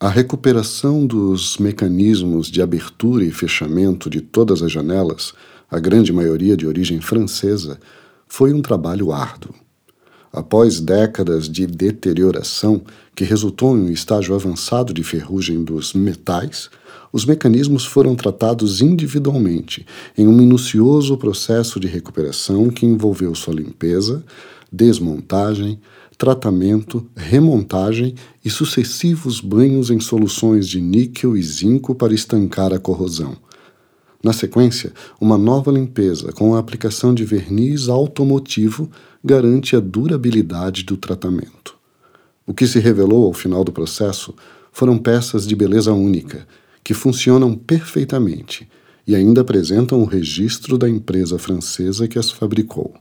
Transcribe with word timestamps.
A 0.00 0.08
recuperação 0.08 1.04
dos 1.04 1.58
mecanismos 1.58 2.48
de 2.48 2.62
abertura 2.62 3.24
e 3.24 3.32
fechamento 3.32 4.08
de 4.08 4.20
todas 4.20 4.62
as 4.62 4.70
janelas, 4.70 5.32
a 5.68 5.80
grande 5.80 6.12
maioria 6.12 6.56
de 6.56 6.68
origem 6.68 7.00
francesa, 7.00 7.80
foi 8.28 8.52
um 8.52 8.62
trabalho 8.62 9.10
árduo. 9.10 9.52
Após 10.32 10.78
décadas 10.78 11.48
de 11.48 11.66
deterioração, 11.66 12.80
que 13.12 13.24
resultou 13.24 13.76
em 13.76 13.80
um 13.80 13.90
estágio 13.90 14.36
avançado 14.36 14.94
de 14.94 15.02
ferrugem 15.02 15.64
dos 15.64 15.92
metais, 15.94 16.70
os 17.12 17.24
mecanismos 17.24 17.84
foram 17.84 18.14
tratados 18.14 18.80
individualmente 18.80 19.84
em 20.16 20.28
um 20.28 20.32
minucioso 20.32 21.16
processo 21.16 21.80
de 21.80 21.88
recuperação 21.88 22.70
que 22.70 22.86
envolveu 22.86 23.34
sua 23.34 23.54
limpeza, 23.54 24.22
desmontagem, 24.72 25.80
tratamento, 26.16 27.06
remontagem 27.16 28.14
e 28.44 28.50
sucessivos 28.50 29.40
banhos 29.40 29.90
em 29.90 30.00
soluções 30.00 30.68
de 30.68 30.80
níquel 30.80 31.36
e 31.36 31.42
zinco 31.42 31.94
para 31.94 32.14
estancar 32.14 32.72
a 32.72 32.78
corrosão. 32.78 33.36
Na 34.22 34.32
sequência, 34.32 34.92
uma 35.20 35.38
nova 35.38 35.70
limpeza 35.70 36.32
com 36.32 36.54
a 36.54 36.58
aplicação 36.58 37.14
de 37.14 37.24
verniz 37.24 37.88
automotivo 37.88 38.90
garante 39.24 39.76
a 39.76 39.80
durabilidade 39.80 40.82
do 40.82 40.96
tratamento. 40.96 41.76
O 42.44 42.52
que 42.52 42.66
se 42.66 42.80
revelou 42.80 43.26
ao 43.26 43.32
final 43.32 43.62
do 43.62 43.70
processo 43.70 44.34
foram 44.72 44.98
peças 44.98 45.46
de 45.46 45.54
beleza 45.54 45.92
única, 45.92 46.46
que 46.82 46.94
funcionam 46.94 47.54
perfeitamente 47.54 48.68
e 49.06 49.14
ainda 49.14 49.42
apresentam 49.42 50.00
o 50.02 50.04
registro 50.04 50.76
da 50.76 50.88
empresa 50.88 51.38
francesa 51.38 52.08
que 52.08 52.18
as 52.18 52.30
fabricou. 52.30 52.94